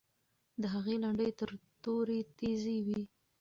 [0.61, 1.49] د هغې لنډۍ تر
[1.83, 3.01] تورې تیزې وې.